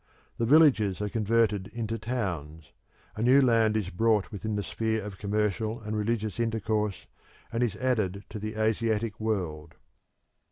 The 0.39 0.47
villages 0.47 0.99
are 0.99 1.09
converted 1.09 1.67
into 1.67 1.99
towns; 1.99 2.71
a 3.15 3.21
new 3.21 3.39
land 3.39 3.77
is 3.77 3.91
brought 3.91 4.31
within 4.31 4.55
the 4.55 4.63
sphere 4.63 5.03
of 5.03 5.19
commercial 5.19 5.79
and 5.79 5.95
religious 5.95 6.39
intercourse, 6.39 7.05
and 7.51 7.61
is 7.61 7.75
added 7.75 8.23
to 8.31 8.39
the 8.39 8.55
Asiatic 8.55 9.19
world. 9.19 9.75